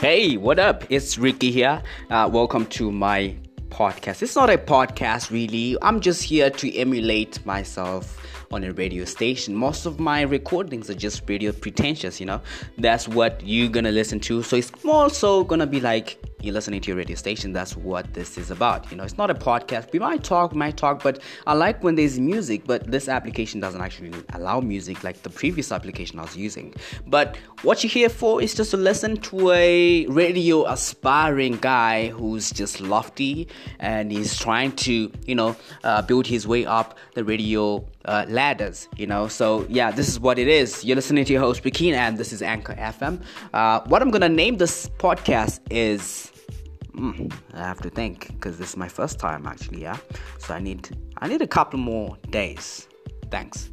Hey, 0.00 0.36
what 0.36 0.60
up? 0.60 0.84
It's 0.90 1.18
Ricky 1.18 1.50
here. 1.50 1.82
Uh, 2.08 2.30
welcome 2.32 2.66
to 2.66 2.92
my 2.92 3.34
podcast. 3.68 4.22
It's 4.22 4.36
not 4.36 4.48
a 4.48 4.56
podcast, 4.56 5.32
really. 5.32 5.76
I'm 5.82 6.00
just 6.00 6.22
here 6.22 6.50
to 6.50 6.76
emulate 6.76 7.44
myself 7.44 8.24
on 8.52 8.62
a 8.62 8.72
radio 8.72 9.04
station. 9.04 9.56
Most 9.56 9.86
of 9.86 9.98
my 9.98 10.20
recordings 10.20 10.88
are 10.88 10.94
just 10.94 11.28
radio 11.28 11.50
pretentious, 11.50 12.20
you 12.20 12.26
know. 12.26 12.40
That's 12.76 13.08
what 13.08 13.42
you're 13.44 13.70
gonna 13.70 13.90
listen 13.90 14.20
to. 14.20 14.40
So 14.44 14.54
it's 14.54 14.70
also 14.84 15.42
gonna 15.42 15.66
be 15.66 15.80
like 15.80 16.22
you're 16.40 16.54
listening 16.54 16.80
to 16.80 16.88
your 16.88 16.96
radio 16.96 17.16
station. 17.16 17.52
That's 17.52 17.76
what 17.76 18.12
this 18.14 18.38
is 18.38 18.50
about. 18.50 18.90
You 18.90 18.96
know, 18.96 19.04
it's 19.04 19.18
not 19.18 19.30
a 19.30 19.34
podcast. 19.34 19.92
We 19.92 19.98
might 19.98 20.22
talk, 20.22 20.52
we 20.52 20.58
might 20.58 20.76
talk, 20.76 21.02
but 21.02 21.20
I 21.46 21.54
like 21.54 21.82
when 21.82 21.94
there's 21.94 22.18
music, 22.20 22.62
but 22.66 22.90
this 22.90 23.08
application 23.08 23.60
doesn't 23.60 23.80
actually 23.80 24.12
allow 24.34 24.60
music 24.60 25.02
like 25.02 25.22
the 25.22 25.30
previous 25.30 25.72
application 25.72 26.18
I 26.18 26.22
was 26.22 26.36
using. 26.36 26.74
But 27.06 27.36
what 27.62 27.82
you're 27.82 27.90
here 27.90 28.08
for 28.08 28.40
is 28.40 28.54
just 28.54 28.70
to 28.70 28.76
listen 28.76 29.16
to 29.16 29.50
a 29.50 30.06
radio 30.06 30.64
aspiring 30.66 31.56
guy 31.56 32.08
who's 32.08 32.50
just 32.50 32.80
lofty 32.80 33.48
and 33.80 34.12
he's 34.12 34.38
trying 34.38 34.72
to, 34.76 35.10
you 35.26 35.34
know, 35.34 35.56
uh, 35.84 36.02
build 36.02 36.26
his 36.26 36.46
way 36.46 36.64
up 36.66 36.98
the 37.14 37.24
radio 37.24 37.84
uh, 38.04 38.24
ladders, 38.28 38.88
you 38.96 39.06
know. 39.06 39.28
So 39.28 39.66
yeah, 39.68 39.90
this 39.90 40.08
is 40.08 40.18
what 40.18 40.38
it 40.38 40.48
is. 40.48 40.84
You're 40.84 40.96
listening 40.96 41.24
to 41.26 41.32
your 41.32 41.42
host 41.42 41.62
Bikini, 41.62 41.94
and 41.94 42.16
this 42.16 42.32
is 42.32 42.42
Anchor 42.42 42.74
FM. 42.74 43.22
Uh, 43.52 43.80
what 43.86 44.02
I'm 44.02 44.10
gonna 44.10 44.28
name 44.28 44.56
this 44.56 44.88
podcast 44.98 45.60
is. 45.70 46.32
Mm, 46.98 47.32
I 47.54 47.58
have 47.58 47.80
to 47.82 47.90
think 47.90 48.26
because 48.26 48.58
this 48.58 48.70
is 48.70 48.76
my 48.76 48.88
first 48.88 49.20
time 49.20 49.46
actually, 49.46 49.82
yeah. 49.82 49.96
So 50.38 50.54
I 50.54 50.58
need 50.58 50.90
I 51.18 51.28
need 51.28 51.42
a 51.42 51.46
couple 51.46 51.78
more 51.78 52.16
days. 52.30 52.88
Thanks. 53.30 53.70